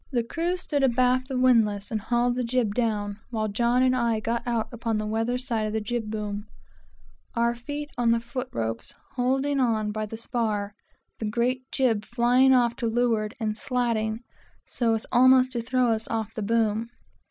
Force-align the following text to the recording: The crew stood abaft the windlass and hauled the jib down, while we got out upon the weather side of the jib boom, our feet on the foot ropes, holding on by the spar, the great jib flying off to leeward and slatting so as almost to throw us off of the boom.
The 0.11 0.23
crew 0.23 0.57
stood 0.57 0.81
abaft 0.81 1.27
the 1.27 1.37
windlass 1.37 1.91
and 1.91 2.01
hauled 2.01 2.33
the 2.33 2.43
jib 2.43 2.73
down, 2.73 3.19
while 3.29 3.45
we 3.45 4.19
got 4.21 4.41
out 4.47 4.67
upon 4.71 4.97
the 4.97 5.05
weather 5.05 5.37
side 5.37 5.67
of 5.67 5.73
the 5.73 5.79
jib 5.79 6.09
boom, 6.09 6.47
our 7.35 7.53
feet 7.53 7.91
on 7.99 8.09
the 8.09 8.19
foot 8.19 8.47
ropes, 8.51 8.95
holding 9.13 9.59
on 9.59 9.91
by 9.91 10.07
the 10.07 10.17
spar, 10.17 10.73
the 11.19 11.25
great 11.29 11.61
jib 11.71 12.03
flying 12.03 12.51
off 12.51 12.75
to 12.77 12.87
leeward 12.87 13.35
and 13.39 13.55
slatting 13.55 14.21
so 14.65 14.95
as 14.95 15.05
almost 15.11 15.51
to 15.51 15.61
throw 15.61 15.91
us 15.91 16.07
off 16.07 16.29
of 16.29 16.33
the 16.33 16.41
boom. 16.41 16.89